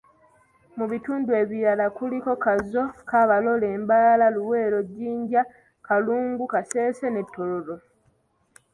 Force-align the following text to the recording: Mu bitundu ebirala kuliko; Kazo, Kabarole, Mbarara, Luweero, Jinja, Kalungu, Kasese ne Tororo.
Mu 0.77 0.85
bitundu 0.91 1.29
ebirala 1.41 1.85
kuliko; 1.97 2.31
Kazo, 2.45 2.83
Kabarole, 3.09 3.69
Mbarara, 3.81 4.27
Luweero, 4.35 4.79
Jinja, 4.93 5.41
Kalungu, 5.87 6.45
Kasese 6.53 7.05
ne 7.11 7.21
Tororo. 7.33 7.75